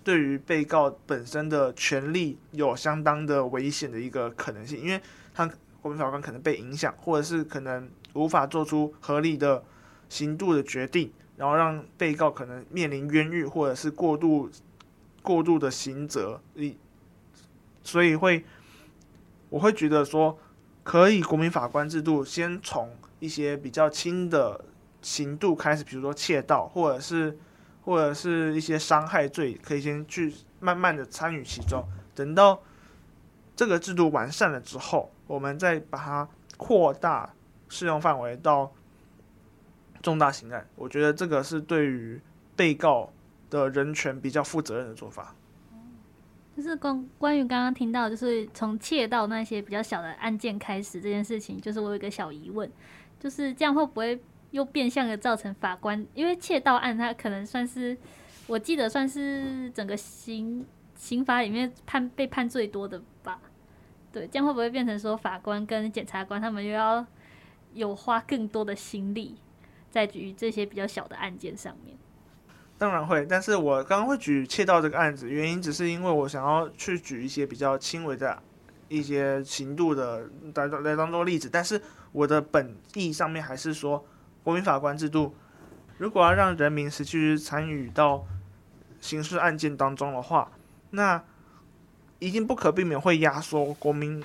[0.04, 5.00] 对于被告本身的权利有相当的危险的一个可能性，因为
[5.34, 5.50] 他
[5.82, 9.60] 国民法官可能被影响，或者是可能无法做出合理的
[10.08, 14.48] 刑度的决定，然后让被告可能面临冤狱，或者是过度
[15.22, 16.76] 过度的刑责，你
[17.82, 18.44] 所以会。
[19.48, 20.38] 我会觉得说，
[20.84, 24.64] 可以国民法官制度先从一些比较轻的
[25.02, 27.36] 刑度开始，比如说窃盗，或者是
[27.82, 31.84] 或者是一些伤害罪，可以先去慢慢的参与其中。
[32.14, 32.62] 等到
[33.56, 37.34] 这个制度完善了之后，我们再把它扩大
[37.68, 38.72] 适用范围到
[40.00, 40.64] 重大刑案。
[40.76, 42.20] 我觉得这个是对于
[42.54, 43.12] 被告
[43.50, 45.34] 的人权比较负责任的做法。
[46.56, 52.70] 就是关关于刚刚听到，就是从窃盗那些比较小的案件开始这件事情，就是我有一个小疑问，
[53.18, 57.96] 就是这样会不会又变相的造成法官，因为窃盗案它可能算是，
[58.46, 63.40] 我记得算是整个刑刑法里面判被判最多的吧？
[64.12, 67.06] 对，这样会不会变成说法官跟检察官他们又要
[67.72, 69.36] 有花更多的心力
[69.88, 71.96] 在于这些比较小的案件上面？
[72.80, 78.42] 当然会，但是我刚刚会举窃盗这个案子，原因只是因为我想要去举一些比较轻微的
[78.88, 81.78] 一些刑度的来来当做例子，但是
[82.10, 84.02] 我的本意上面还是说，
[84.42, 85.34] 国民法官制度
[85.98, 88.24] 如果要让人民实际去参与到
[88.98, 90.50] 刑事案件当中的话，
[90.92, 91.22] 那
[92.18, 94.24] 一定不可避免会压缩国民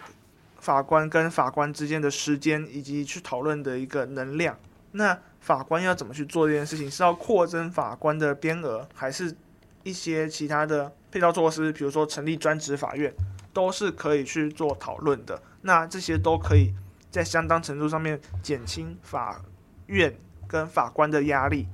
[0.59, 4.57] 法官跟法官之间的时间以及去讨论的一个能量。
[4.97, 6.89] 那法官要怎么去做这件事情？
[6.89, 9.35] 是要扩增法官的编额，还是
[9.83, 11.71] 一些其他的配套措施？
[11.73, 13.13] 比如说成立专职法院，
[13.53, 15.41] 都是可以去做讨论的。
[15.61, 16.73] 那这些都可以
[17.11, 19.43] 在相当程度上面减轻法
[19.87, 20.15] 院
[20.47, 21.67] 跟法官的压力。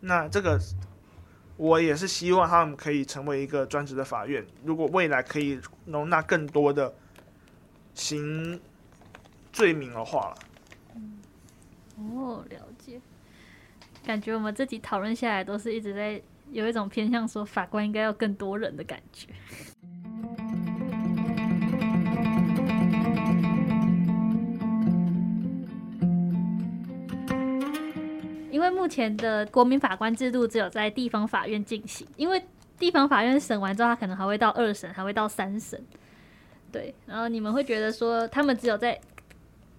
[0.00, 0.60] 那这个
[1.56, 4.46] 我也是希望他们可以成为一个专职的法院。
[4.64, 6.94] 如果未来可以容纳更多的
[7.92, 8.60] 刑
[9.52, 10.32] 罪名的话，
[11.96, 12.67] 哦，了。
[14.08, 16.18] 感觉我们这集讨论下来，都是一直在
[16.50, 19.28] 有一种偏向说法官应该要更多人的感觉。
[28.50, 32.42] 因为目前的国民法官制度只有在地方法院进行，因为
[32.78, 35.78] 地方法院审完之后，他可能还会到二审，还会到三审。
[36.72, 38.98] 对，然后你们会觉得说，他们只有在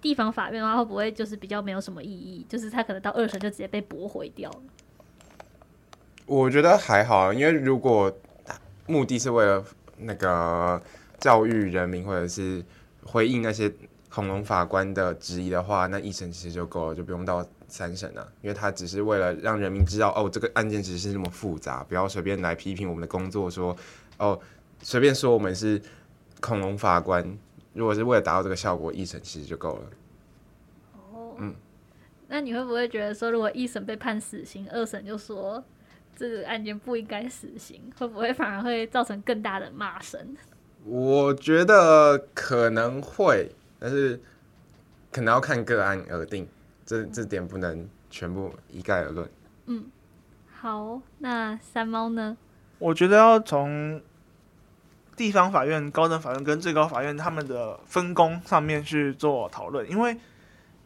[0.02, 2.46] 地方法院的话，会不会就是比较没有什么意义？
[2.48, 4.62] 就是他可能到二审就直接被驳回掉了。
[6.26, 8.12] 我觉得还好，因为如果
[8.88, 9.64] 目的是为了
[9.98, 10.82] 那个
[11.20, 12.64] 教育人民，或者是
[13.04, 13.72] 回应那些
[14.10, 18.32] 恐龙法官的质疑的话，那一审其实就够了，就不用到三审了。
[18.42, 23.76] 因为他只是为了让人民知道，哦，这个案件其实是那么复杂，不要随便来批评我们的工作，说
[24.18, 24.40] 哦，
[24.82, 25.82] 随便说我们是
[26.40, 27.38] 恐龙法官。
[27.74, 29.84] 如果是为了达到这个效果，一审其实就够了。
[30.94, 31.54] 哦，嗯，
[32.28, 35.64] 那你会不会觉得说，如果一审被判死刑，二审就说
[36.16, 40.36] 这个案件不应该死刑，会不会反而会造成更大的骂声？
[40.86, 44.20] 我觉得可能会，但是
[45.12, 46.48] 可能要看个案而定，
[46.86, 49.30] 这这点不能全部一概而论。
[49.68, 49.86] 嗯，
[50.56, 52.38] 好，那三猫呢？
[52.80, 54.02] 我觉得要从
[55.20, 60.18] 地方法院、高等法院跟最高法院他们的分工上面去做讨论，因为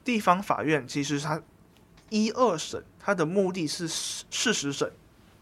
[0.04, 1.40] 地方法院其实它
[2.10, 4.92] 一二审，它的目的是事实审，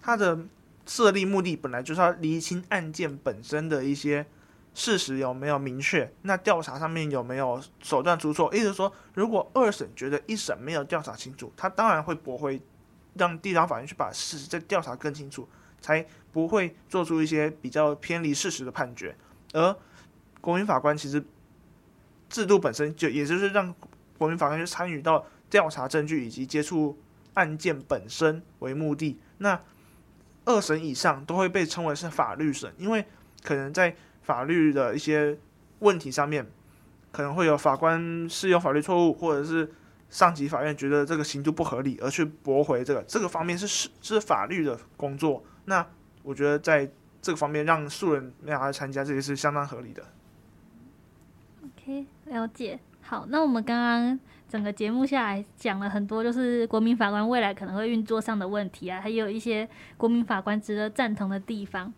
[0.01, 0.37] 它的
[0.85, 4.25] 设立目的本来就是要厘清案件本身的一些
[4.73, 12.61] 事实有没有明确，那调查上面有没有手段出错，意思说，如果二审觉得一审没有调查清楚，他当然会驳回。
[13.15, 15.45] 让地方法院去把事实再调查更清楚，
[15.81, 19.15] 才不会做出一些比较偏离事实的判决。
[19.53, 19.75] 而
[20.39, 21.23] 国民法官其实
[22.29, 23.73] 制度本身就也就是让
[24.17, 26.97] 国民法官去参与到调查证据以及接触
[27.33, 29.19] 案件本身为目的。
[29.37, 29.59] 那
[30.45, 33.05] 二审以上都会被称为是法律审，因为
[33.43, 35.37] 可能在法律的一些
[35.79, 36.49] 问题上面，
[37.11, 39.71] 可能会有法官适用法律错误，或者是。
[40.11, 45.41] 上级法院觉得这个刑度不合理，而去驳回这个这个方面是是是法律的工作。
[45.63, 45.87] 那
[46.23, 46.89] 我觉得在
[47.21, 50.03] 这个方面让素人没有来参加，这也是相当合理的。
[51.63, 52.79] OK，了解。
[53.01, 59.67] 好，那我们刚刚整个节目下来讲了很多，就是国民法官未来可能会运作上的问题啊，还有一些
[59.97, 61.93] 国民法官值得赞同的地方。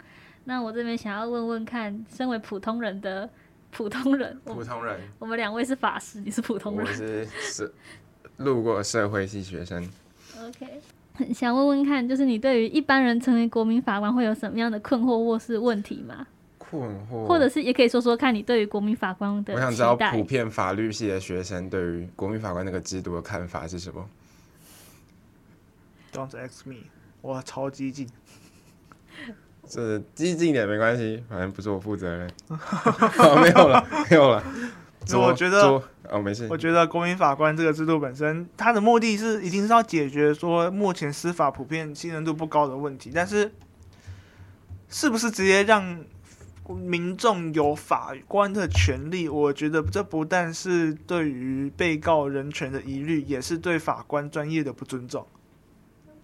[0.45, 3.29] 那我这边想要问问看，身为普通人的
[3.71, 7.73] 普通人，普通人， 我们两位是法师，你是普通人，我是是。
[8.37, 9.87] 路过社会系学生
[10.41, 10.81] ，OK，
[11.33, 16.25] 想问问看，就是你对于一般人成为国民法官会有什么样的困惑或是问题吗？
[16.57, 24.03] 困惑，或者是也可以说说看你对于国民法官的，我想知道普遍法律系的学生对于国民法官那个制度的看法是什么
[26.11, 26.77] ？Don't ask me，
[27.21, 28.07] 哇超激进，
[29.67, 32.27] 这激进点没关系，反正不是我负责任。
[32.49, 34.43] 好，没有了，没有了。
[35.13, 36.47] 我觉得哦，没事。
[36.49, 43.11] 我觉得国民法官这个制度本身，它的目的是一定是要解决说目前司法普遍信任度不高的问题。
[43.13, 43.51] 但是，
[44.89, 46.03] 是不是直接让
[46.67, 49.29] 民众有法官的权利？
[49.29, 55.25] 我觉得这不但是对于被告人权的疑虑，也是对法官专业的不尊重。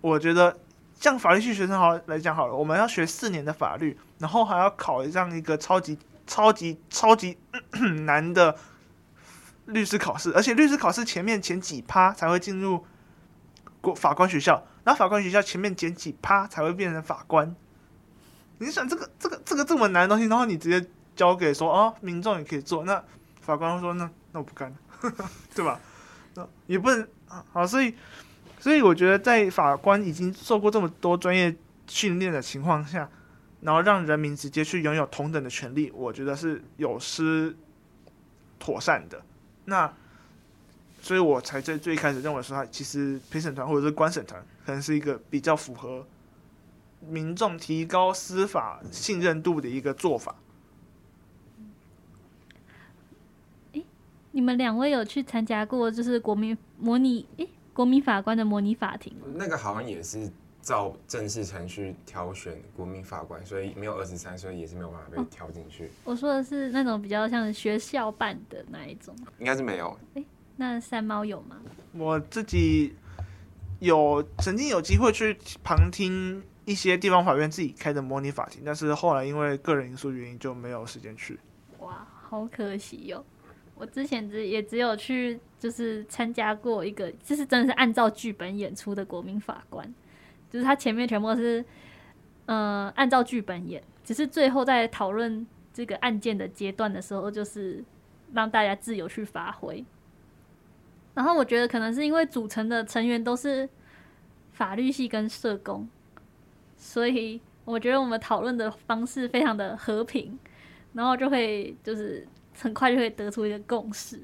[0.02, 0.58] 我觉得，
[1.00, 5.98] 像法律系学生好来讲好了，我们要学四年的法律，然后还要考这样一个超级。
[6.32, 7.36] 超级超级
[8.06, 8.56] 难的
[9.70, 12.86] 律师考试，而且律师考试前面前几趴才会进入
[13.82, 17.56] 国法官学校，然后法官学校前面前几趴才会变成法官。
[18.58, 23.04] 你想这个这个这个这么难的东西，然后你直接交给说哦，民众也可以做，那
[23.42, 24.78] 法官会说那那我不干了，
[25.56, 25.80] 对吧？
[26.36, 27.08] 那也不能
[27.52, 27.96] 好，所以
[28.60, 31.56] 所以我觉得在法官已经受过这么多专业
[31.88, 33.10] 训练的情况下。
[33.62, 37.54] 然后让人民直接去拥有同等的权利，我觉得是有失
[38.58, 39.22] 妥善的。
[39.70, 39.94] 那
[41.02, 46.06] 所以我才在最开始认为说，他其实陪审团或者是观审团可能是一个比较符合
[47.00, 50.36] 民众提高司法信任度的一个做法。
[53.72, 53.86] 诶，
[54.32, 59.28] 你们两位有去参加过就是国民模拟诶国民法官的模拟法庭吗？
[59.36, 60.30] 那个好像也是。
[60.70, 65.86] 照正式程序挑选国民法官，所以没有二十三岁也是没有办法被挑进去。
[65.86, 65.90] 哦。
[66.04, 69.98] 我说的是那种比较像学校办的那一种，应该是没有。
[70.14, 70.24] 欸，
[70.58, 71.60] 那三猫有吗？
[71.94, 72.94] 我自己
[73.80, 81.40] 有曾经有机会去旁听一些地方法院自己开的模拟法庭，但是后来因为个人因素原因就没有时间去。
[81.80, 83.26] 哇，好可惜哟！
[83.74, 89.92] 我之前只也只有去就是参加过一个，就是真的是按照剧本演出的国民法官。
[90.50, 91.64] 就是他前面全部是，
[92.48, 97.84] 呃，按照剧本演，只是最后在讨论这个案件的阶段的时候，就是
[98.34, 99.86] 让大家自由去发挥。
[101.14, 103.68] 然后我觉得可能是因为组成的成员都是
[104.54, 105.88] 法律系跟社工，
[106.78, 110.40] 所以我觉得我们讨论的方式非常的和平，
[110.94, 112.28] 然后就会就是
[112.60, 114.20] 很快就会得出一个共识。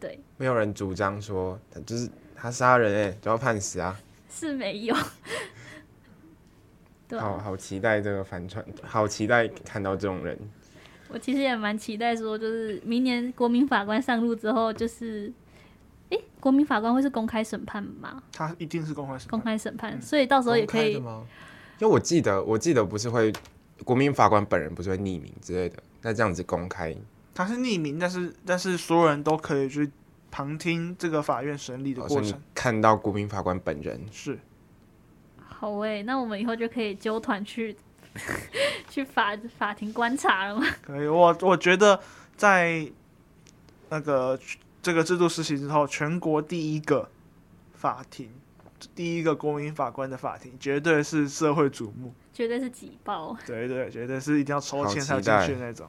[0.00, 3.98] 对，没有人主张说他就是他杀人哎、欸，就要判死啊。
[4.36, 4.94] 是没有，
[7.08, 10.38] 对，好好期待这个帆船，好期待看到这种人。
[11.08, 15.32] 我其实也蛮期待说，就是明年国民法官上路之后，就是，
[16.10, 18.22] 诶、欸，国民法官会是公开审判吗？
[18.32, 20.92] 他一定是公开审公开审判，所以到时候也可以。
[20.94, 21.04] 因
[21.80, 23.32] 为我记得，我记得不是会
[23.84, 26.94] 国民法官本人不是会匿名之类的，那这样子公开，
[27.34, 29.90] 他是匿名，但是但是所有人都可以去。
[30.36, 34.38] 旁听这个法院审理的过程，看到国民法官本人是
[35.38, 37.74] 好诶、欸，那我们以后就可以纠团去
[38.90, 40.66] 去法法庭观察了吗？
[40.82, 41.98] 可以，我我觉得
[42.36, 42.86] 在
[43.88, 44.38] 那个
[44.82, 47.08] 这个制度实行之后，全国第一个
[47.72, 48.28] 法庭
[48.94, 53.34] 第一个国民法官的法庭，绝对是社会瞩目，绝对是挤爆。
[53.46, 55.88] 对对，绝对是一定要抽签才有进去那种。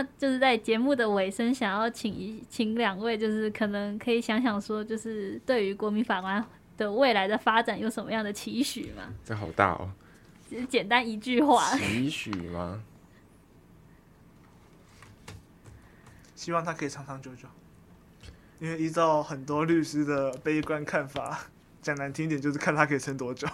[0.00, 6.42] 那就是在节目的尾声，想要请一请两位，就是可能可以想想说，就是对于国民法官
[6.78, 9.12] 的未来的发展有什么样的期许吗？
[9.22, 9.92] 这好大哦。
[10.70, 12.82] 简单一句话，期许吗？
[16.34, 17.46] 希望他可以长长久久，
[18.58, 21.46] 因为依照很多律师的悲观看法，
[21.82, 23.46] 讲难听点就是看他可以撑多久。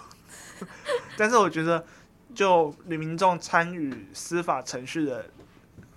[1.18, 1.84] 但是我觉得，
[2.32, 5.28] 就民众参与司法程序的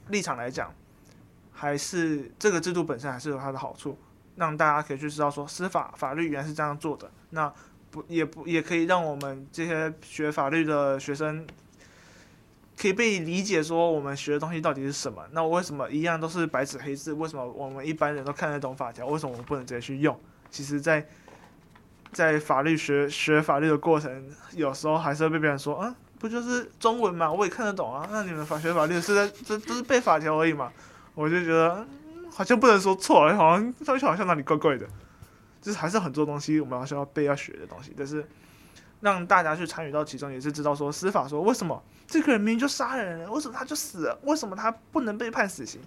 [0.09, 0.73] 立场来讲，
[1.51, 3.97] 还是这个制度本身还是有它的好处，
[4.35, 7.09] 让大家可以去知道说司法法律原来是这样做的。
[7.31, 7.51] 那
[7.91, 11.47] 不也不也可以让我们这些学法律的学生，
[12.77, 15.23] 可以被理解说我们学的东西到底是什么？
[15.31, 17.13] 那为什么一样都是白纸黑字？
[17.13, 19.07] 为什么我们一般人都看得懂法条？
[19.07, 20.19] 为什么我们不能直接去用？
[20.51, 21.05] 其实在，
[22.11, 28.07] 在法律学学法律的过程，有时候还是会被别人说啊，不就是中文嘛，我也看得懂啊。
[28.11, 30.69] 那你们法学法律是在这都是背法条而已嘛？
[31.15, 31.87] 我就觉得
[32.29, 34.85] 好像不能说错，好像上去好像哪里怪怪的。
[35.61, 38.25] 就是还是很多东西我们好像要背要学的东西，但是
[39.01, 44.19] 让大家去参与到其中，也是知道说司法说为什么这个人明明就杀人了，为什么他就死了？
[44.23, 45.81] 为什么他不能被判死刑？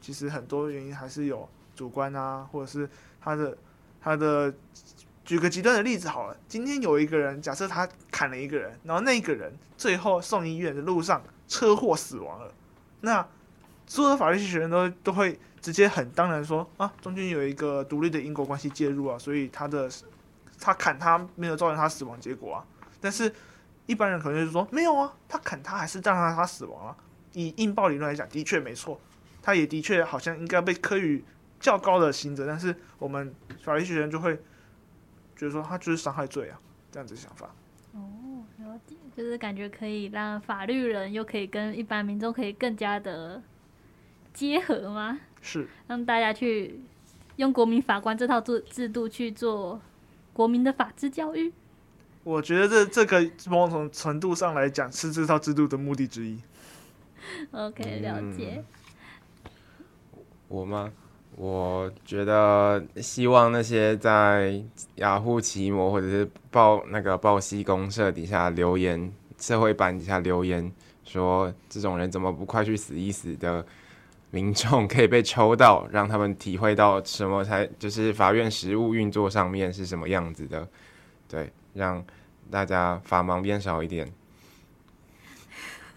[0.00, 2.88] 其实很多原因还是有主观啊，或者是
[3.20, 3.58] 他的
[4.00, 4.54] 他的。
[5.24, 12.52] 举个极端的例子好了，今天有一个人，假设他砍了一个人，然后那个人最后送医院的路上车祸死亡了，
[13.00, 13.26] 那
[13.86, 15.38] 所有的法律系学生都都会。
[15.62, 19.88] 直接很当然说啊，中间有一个独立的因果关系介入啊，所以他的
[20.58, 22.64] 他砍他没有造成他死亡结果啊。
[23.00, 23.32] 但是
[23.86, 26.96] 一般人可能就是说没有啊，他砍他还是让他他死亡啊。
[27.34, 29.00] 以硬暴理论来讲，的确没错，
[29.40, 31.24] 他也的确好像应该被科予
[31.60, 32.44] 较高的刑责。
[32.44, 34.36] 但是我们法律学人就会
[35.42, 36.60] 觉得说他就是伤害罪啊，
[36.92, 37.52] 这样子想法。
[37.94, 43.42] 哦，了解，就是感觉可以让法律人又可以跟一般民众可以更加的
[44.32, 45.18] 结合吗？
[45.40, 46.78] 是让大家去
[47.34, 49.82] 用国民法官这套制制度去做
[50.32, 51.52] 国民的法治教育。
[52.22, 56.38] 我觉得这这个某种程度上来讲是这套制度的目的之一。
[57.50, 58.64] OK，了解。
[60.46, 60.92] 我吗？
[61.36, 64.62] 我觉得希望那些在
[64.96, 70.70] 雅虎奇摩或者是报那个报西公社底下留言、社会版底下留言
[71.04, 73.64] 说这种人怎么不快去死一死的。
[74.34, 80.66] 民众可以被抽到，让他们体会到什么才就是法院实务运作上面是什么样子的，
[81.28, 82.02] 对，让
[82.50, 84.10] 大家法盲变少一点。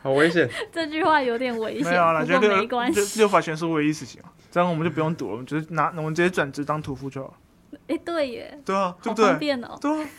[0.05, 0.47] 好危险！
[0.71, 3.17] 这句话有点危险，没有啦，就六没关系。
[3.17, 7.33] 六法全书唯一事情，这样我们就不用赌了，我们直接拿，我们直接转职当屠夫就好了。
[7.87, 9.25] 哎、欸，对耶，对啊，对不对？
[9.63, 10.09] 哦、对啊，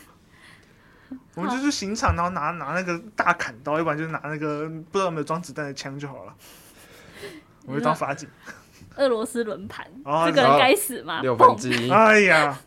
[1.35, 6.35] 我们就去刑场，然后拿拿那个大砍刀，要不然就拿那个不知道有没有装子弹的枪就好了。
[7.65, 8.27] 我就当法警，
[8.97, 9.89] 俄罗斯轮盘，
[10.25, 11.21] 这个人该死吗？
[11.21, 11.89] 六分之一。
[11.89, 12.59] 哎呀，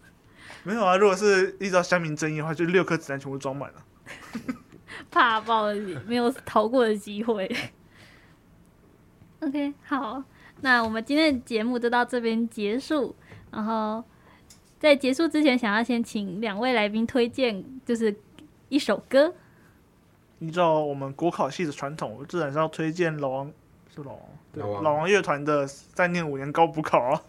[0.63, 0.97] 没有啊！
[0.97, 3.85] 如果是依照乡民正义的话，就六颗子弹全部装满了，
[5.11, 5.75] 怕爆了，
[6.07, 7.51] 没有逃过的机会。
[9.41, 10.23] OK，好，
[10.61, 13.15] 那我们今天的节目就到这边结束。
[13.51, 14.05] 然后
[14.79, 18.15] 在结束之前，想要先请两位来宾推荐，就是
[18.69, 19.35] 一首歌。
[20.39, 23.53] 依照我们国考系的传统，我自然是要推荐老王，
[23.95, 24.23] 是老王。
[24.53, 27.23] 对，老王乐团的三年五年高普考啊，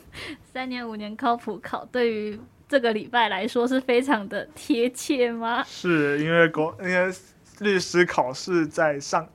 [0.52, 5.62] 三年五年高普考对于这个礼拜来说是非常的贴切吗？
[5.64, 7.14] 是因为国因为
[7.60, 9.28] 律师考试在上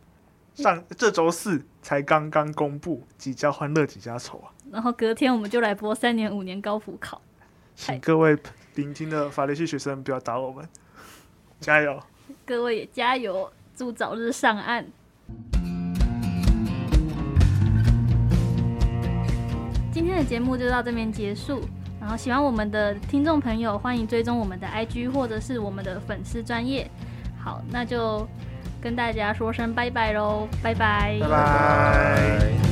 [0.54, 4.52] 上这周四才刚刚公布，几家欢乐几家愁啊。
[4.70, 7.22] 然后隔天我们就来播三年五年高普考，
[7.74, 8.38] 请各位
[8.76, 10.68] 聆听的法律系学生不要打我们，
[11.62, 12.04] 加油！
[12.46, 14.86] 各位也加油，祝早日上岸。
[19.94, 21.62] 今天的节目就到这边结束，
[22.02, 26.90] 然后喜欢我们的听众朋友，欢迎追踪我们的 IG 或者是我们的粉丝专业。
[27.40, 28.28] 好，那就
[28.82, 32.71] 跟大家说声拜拜喽，拜拜，拜拜。